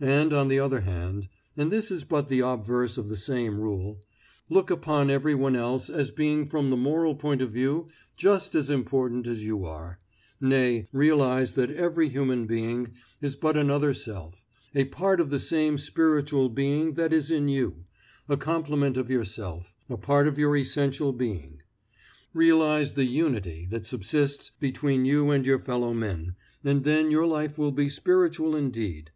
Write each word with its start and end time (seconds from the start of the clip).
And, 0.00 0.32
on 0.32 0.48
the 0.48 0.58
other 0.58 0.80
hand 0.80 1.28
(and 1.56 1.70
this 1.70 1.92
is 1.92 2.02
but 2.02 2.26
the 2.26 2.40
obverse 2.40 2.98
of 2.98 3.08
the 3.08 3.16
same 3.16 3.60
rule), 3.60 4.00
look 4.48 4.68
upon 4.68 5.10
everyone 5.10 5.54
else 5.54 5.88
as 5.88 6.10
being 6.10 6.44
from 6.44 6.70
the 6.70 6.76
moral 6.76 7.14
point 7.14 7.40
of 7.40 7.52
view 7.52 7.86
just 8.16 8.56
as 8.56 8.68
important 8.68 9.28
as 9.28 9.44
you 9.44 9.64
are; 9.64 10.00
nay, 10.40 10.88
realize 10.90 11.54
that 11.54 11.70
every 11.70 12.08
human 12.08 12.48
being 12.48 12.94
is 13.20 13.36
but 13.36 13.56
another 13.56 13.94
self, 13.94 14.42
a 14.74 14.86
part 14.86 15.20
of 15.20 15.30
the 15.30 15.38
same 15.38 15.78
spiritual 15.78 16.48
being 16.48 16.94
that 16.94 17.12
is 17.12 17.30
in 17.30 17.48
you, 17.48 17.84
a 18.28 18.36
complement 18.36 18.96
of 18.96 19.08
yourself, 19.08 19.72
a 19.88 19.96
part 19.96 20.26
of 20.26 20.36
your 20.36 20.56
essential 20.56 21.12
being. 21.12 21.62
Realize 22.32 22.94
the 22.94 23.04
unity 23.04 23.68
that 23.70 23.86
subsists 23.86 24.50
between 24.58 25.04
you 25.04 25.30
and 25.30 25.46
your 25.46 25.60
fellow 25.60 25.94
men, 25.94 26.34
and 26.64 26.82
then 26.82 27.12
your 27.12 27.24
life 27.24 27.56
will 27.56 27.70
be 27.70 27.88
spiritual 27.88 28.56
indeed. 28.56 29.12